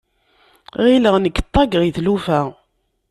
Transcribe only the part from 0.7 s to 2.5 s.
Ɣileɣ nek ṭaggeɣ i tlufa.